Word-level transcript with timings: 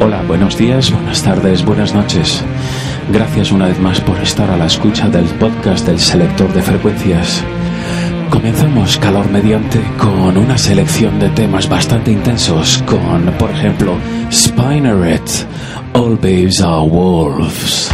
Hola, 0.00 0.22
buenos 0.22 0.56
días, 0.56 0.92
buenas 0.92 1.24
tardes, 1.24 1.64
buenas 1.64 1.92
noches. 1.92 2.44
Gracias 3.12 3.50
una 3.50 3.66
vez 3.66 3.80
más 3.80 4.00
por 4.00 4.16
estar 4.18 4.48
a 4.48 4.56
la 4.56 4.66
escucha 4.66 5.08
del 5.08 5.24
podcast 5.24 5.84
del 5.86 5.98
selector 5.98 6.52
de 6.52 6.62
frecuencias. 6.62 7.42
Comenzamos 8.30 8.96
calor 8.98 9.28
mediante 9.28 9.80
con 9.98 10.36
una 10.36 10.56
selección 10.56 11.18
de 11.18 11.30
temas 11.30 11.68
bastante 11.68 12.12
intensos 12.12 12.80
con, 12.86 13.24
por 13.38 13.50
ejemplo, 13.50 13.96
Spineret, 14.30 15.28
All 15.94 16.16
Babes 16.16 16.60
Are 16.60 16.86
Wolves. 16.88 17.90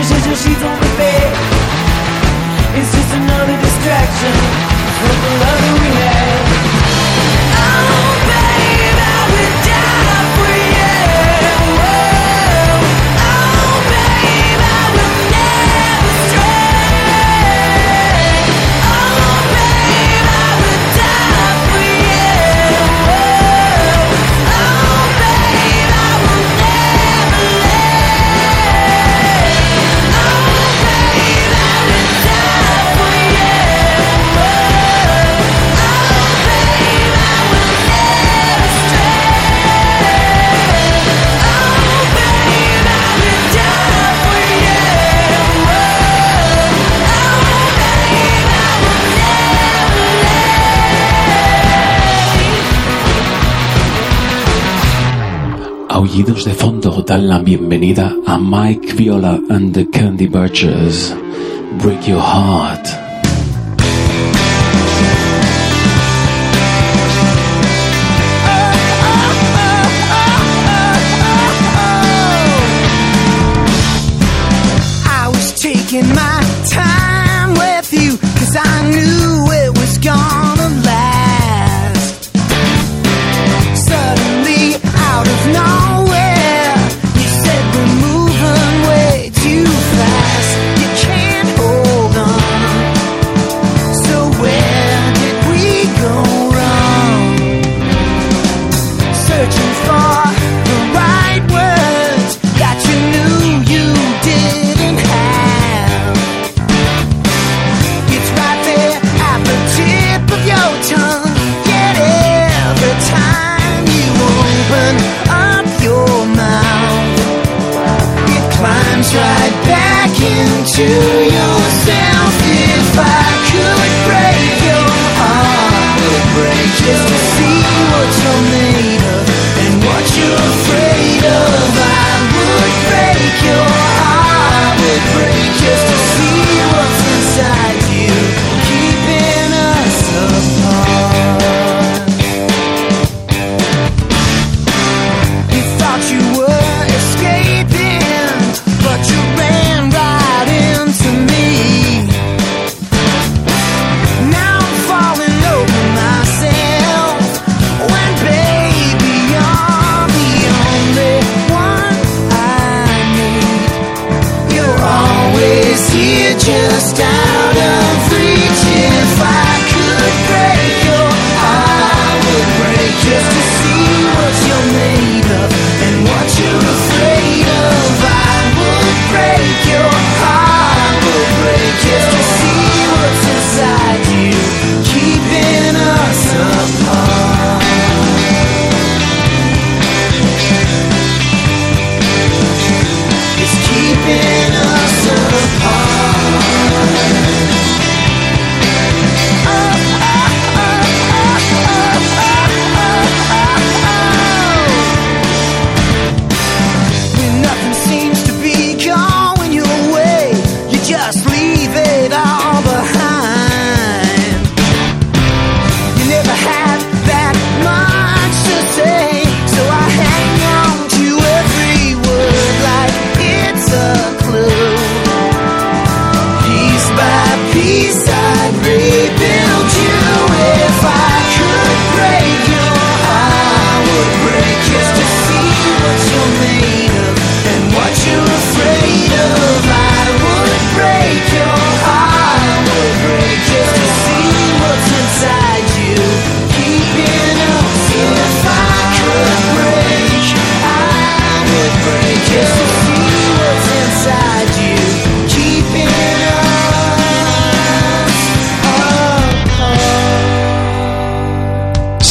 She, 0.00 0.06
she, 0.06 0.14
she, 0.14 0.34
she's 0.34 0.62
on 0.62 0.80
the 0.80 0.92
bed. 0.96 1.32
It's 2.72 2.90
just 2.90 3.12
another 3.20 3.52
distraction 3.60 4.32
from 4.96 5.16
the 5.20 5.32
love 5.44 5.49
Aullidos 56.00 56.46
de 56.46 56.54
fondo 56.54 57.02
dan 57.02 57.28
la 57.28 57.40
bienvenida 57.40 58.16
a 58.24 58.38
Mike 58.38 58.94
Viola 58.94 59.38
and 59.50 59.74
the 59.74 59.86
Candy 59.90 60.26
Burgers. 60.26 61.14
Break 61.78 62.08
Your 62.08 62.22
Heart. 62.22 63.09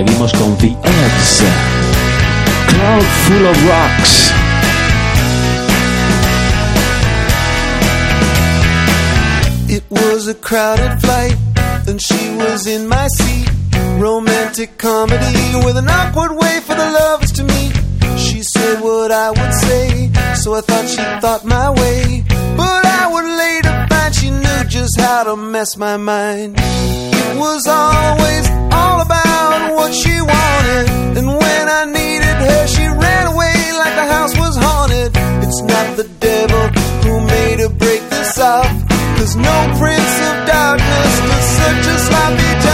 Seguimos 0.00 0.32
con 0.32 0.56
The 0.56 0.68
Eggs. 0.68 1.42
Cloud 2.68 3.02
Full 3.26 3.46
of 3.46 3.68
Rocks. 3.68 4.32
It 9.68 9.84
was 9.90 10.26
a 10.26 10.34
crowded 10.34 11.02
flight, 11.02 11.36
and 11.86 12.00
she 12.00 12.34
was 12.36 12.66
in 12.66 12.88
my 12.88 13.08
seat. 13.08 13.50
Romantic 13.98 14.78
comedy 14.78 15.36
with 15.66 15.76
an 15.76 15.90
awkward 15.90 16.32
way 16.32 16.60
for 16.60 16.74
the 16.74 16.90
lovers 16.98 17.32
to 17.32 17.44
meet. 17.44 17.74
She 18.16 18.42
said 18.42 18.80
what 18.80 19.12
I 19.12 19.28
would 19.28 19.52
say, 19.52 20.10
so 20.34 20.54
I 20.54 20.62
thought 20.62 20.88
she 20.88 21.02
thought 21.20 21.44
my 21.44 21.68
way. 21.68 22.24
But 22.56 22.86
I 22.86 23.06
would 23.12 23.28
later 23.44 23.86
find 23.90 24.14
she 24.14 24.30
knew 24.30 24.64
just 24.66 24.98
how 24.98 25.24
to 25.24 25.36
mess 25.36 25.76
my 25.76 25.98
mind. 25.98 26.56
It 26.58 27.36
was 27.36 27.66
always 27.66 28.48
all 28.72 29.02
about 29.02 29.09
what 29.80 29.94
she 29.94 30.20
wanted, 30.20 30.86
and 31.18 31.26
when 31.26 31.64
I 31.80 31.82
needed 31.86 32.36
her, 32.46 32.66
she 32.66 32.84
ran 32.86 33.24
away 33.32 33.56
like 33.82 33.94
the 34.00 34.08
house 34.14 34.34
was 34.36 34.54
haunted. 34.56 35.10
It's 35.44 35.62
not 35.72 35.86
the 35.96 36.06
devil 36.28 36.64
who 37.04 37.14
made 37.34 37.60
her 37.60 37.72
break 37.82 38.02
this 38.10 38.38
off. 38.38 38.70
Cause 39.16 39.36
no 39.36 39.56
prince 39.80 40.14
of 40.28 40.36
darkness 40.46 41.12
does 41.28 41.48
such 41.60 41.84
a 41.94 41.98
sloppy 42.06 42.52
job. 42.64 42.69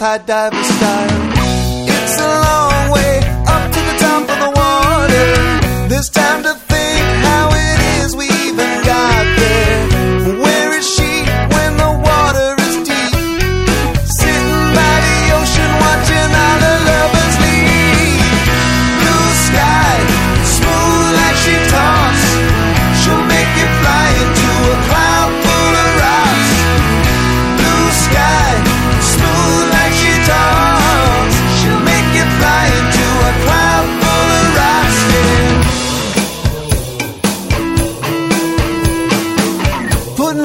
My 0.00 0.06
arms, 0.06 0.26
high 0.26 0.26
diver 0.26 0.62
style. 0.64 1.35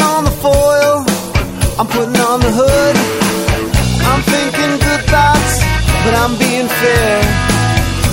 On 0.01 0.23
the 0.23 0.31
foil, 0.41 1.05
I'm 1.77 1.87
putting 1.87 2.17
on 2.17 2.39
the 2.41 2.51
hood. 2.51 2.95
I'm 4.09 4.21
thinking 4.25 4.73
good 4.81 5.03
thoughts, 5.05 5.61
but 6.03 6.13
I'm 6.17 6.33
being 6.37 6.67
fair. 6.67 7.21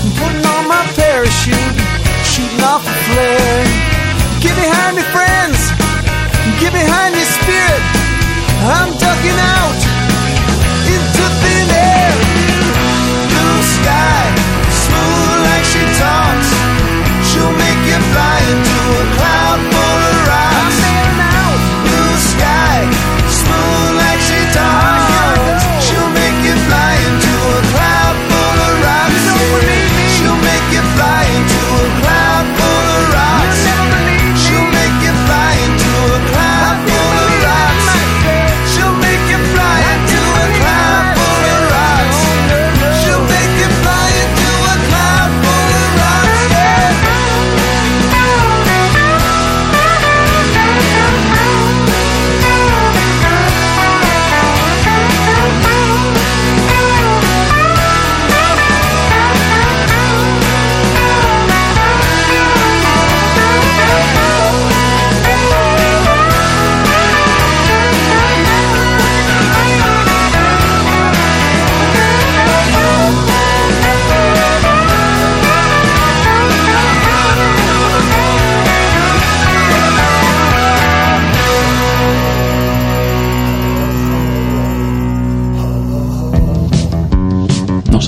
I'm 0.04 0.12
putting 0.20 0.44
on 0.44 0.68
my 0.68 0.84
parachute, 0.94 1.76
shooting 2.28 2.62
off 2.62 2.84
a 2.84 2.94
flare. 3.08 3.64
Get 4.44 4.54
behind 4.54 4.96
me, 4.96 5.04
friends. 5.16 5.58
Get 6.60 6.72
behind 6.72 7.14
me, 7.16 7.24
spirit. 7.24 7.82
I'm 8.68 8.90
ducking 9.00 9.38
out 9.56 9.87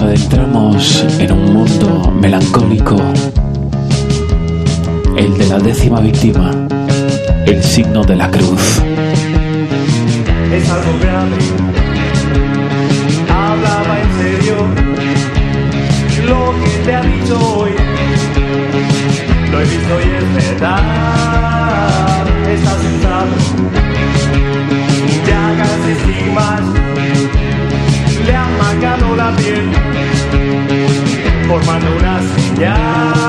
Adentramos 0.01 1.05
en 1.19 1.31
un 1.31 1.53
mundo 1.53 2.11
melancólico, 2.11 2.97
el 5.17 5.37
de 5.37 5.47
la 5.47 5.59
décima 5.59 6.01
víctima, 6.01 6.51
el 7.47 7.63
signo 7.63 8.03
de 8.05 8.17
la 8.17 8.31
cruz. 8.31 8.81
es 10.53 10.71
algo 10.71 10.99
grave. 11.01 11.37
Hablaba 13.29 14.01
en 14.01 14.11
serio 14.19 14.57
lo 16.27 16.55
que 16.65 16.71
te 16.85 16.95
ha 16.95 17.03
dicho 17.03 17.59
hoy. 17.59 17.71
Lo 19.51 19.61
he 19.61 19.65
visto 19.65 20.01
y 20.01 20.39
es 20.39 20.61
verdad. 20.61 21.50
formando 31.47 31.97
una 31.97 32.21
señal. 32.37 33.20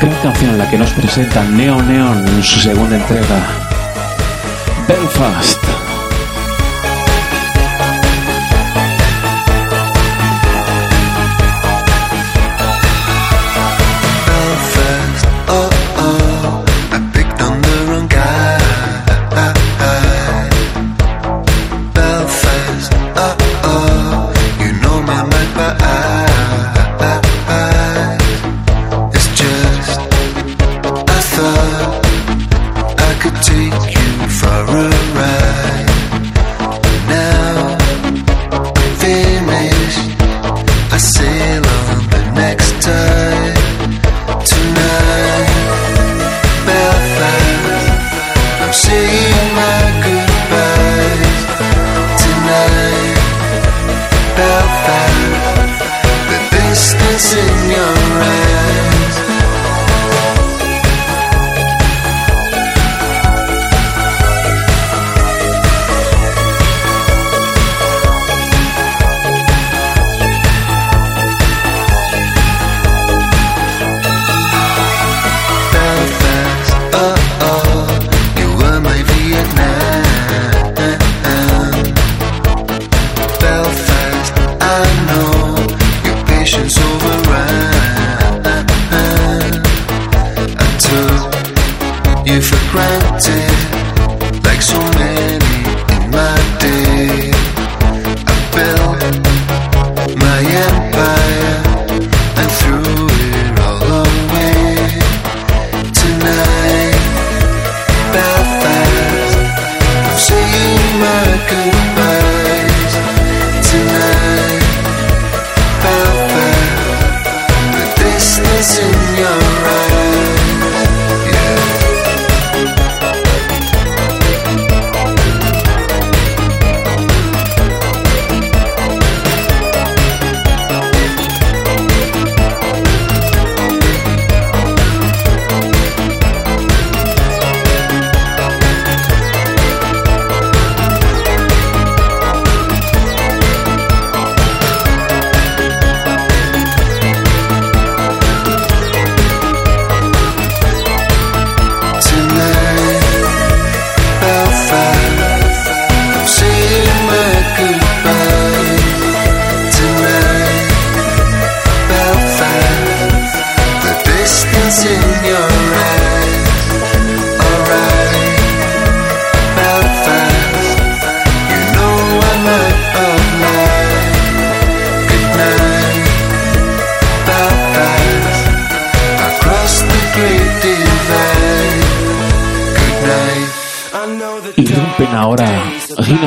gran 0.00 0.16
canción 0.22 0.56
la 0.56 0.68
que 0.70 0.78
nos 0.78 0.92
presenta 0.92 1.44
Neo 1.44 1.80
Neon 1.82 2.26
en 2.26 2.42
su 2.42 2.58
segunda 2.58 2.96
entrega, 2.96 3.68
Belfast. 4.88 5.89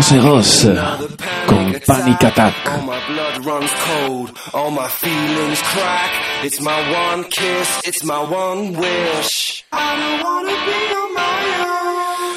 Rhinocéros 0.04 0.68
con 1.48 1.80
Panic 1.88 2.24
Attack. 2.24 2.56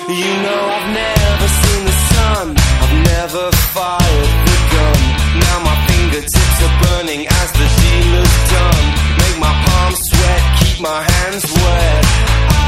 You 0.09 0.33
know 0.43 0.63
I've 0.77 0.91
never 0.95 1.49
seen 1.49 1.85
the 1.85 1.97
sun, 2.15 2.55
I've 2.57 2.97
never 3.05 3.51
fired 3.75 4.31
the 4.47 4.57
gun. 4.73 5.01
Now 5.41 5.59
my 5.65 5.77
fingertips 5.89 6.63
are 6.63 6.75
burning 6.83 7.27
as 7.27 7.51
the 7.53 7.67
deal 7.83 8.15
is 8.23 8.35
done. 8.55 8.87
Make 9.19 9.39
my 9.41 9.55
palms 9.67 9.99
sweat, 10.09 10.43
keep 10.61 10.81
my 10.81 11.03
hands 11.03 11.45
wet. 11.53 12.66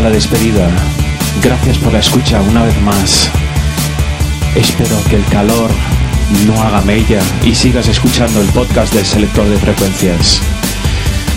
La 0.00 0.10
despedida. 0.10 0.68
Gracias 1.42 1.78
por 1.78 1.92
la 1.92 1.98
escucha 1.98 2.40
una 2.40 2.64
vez 2.64 2.80
más. 2.82 3.30
Espero 4.54 4.96
que 5.08 5.16
el 5.16 5.24
calor 5.26 5.70
no 6.46 6.60
haga 6.62 6.80
mella 6.82 7.20
y 7.44 7.54
sigas 7.54 7.88
escuchando 7.88 8.40
el 8.40 8.48
podcast 8.48 8.94
del 8.94 9.04
selector 9.04 9.48
de 9.48 9.58
frecuencias. 9.58 10.40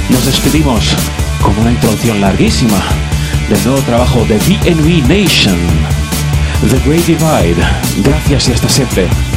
Nos 0.10 0.26
despedimos 0.26 0.95
con 1.41 1.58
una 1.58 1.71
introducción 1.71 2.21
larguísima 2.21 2.82
del 3.49 3.63
nuevo 3.65 3.82
trabajo 3.82 4.26
de 4.26 4.38
VNV 4.38 5.08
Nation, 5.08 5.58
The 6.69 6.80
Great 6.88 7.06
Divide. 7.06 7.63
Gracias 8.04 8.47
y 8.47 8.52
hasta 8.54 8.69
siempre. 8.69 9.33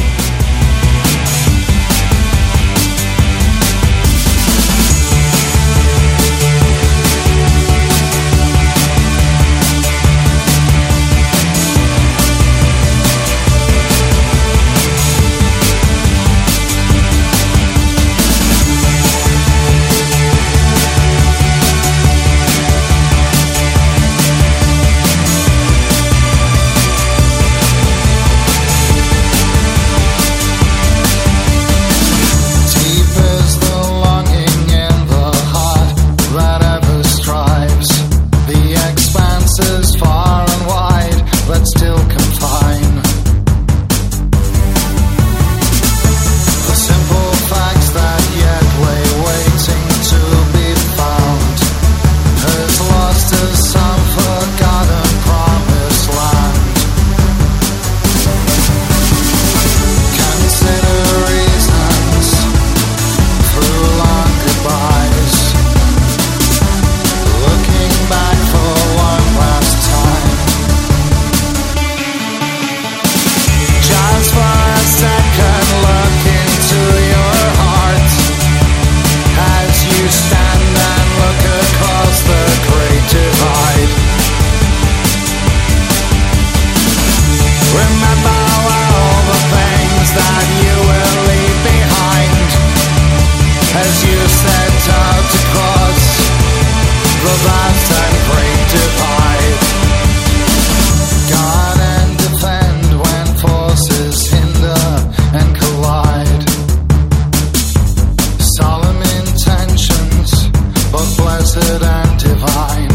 High. 112.39 112.86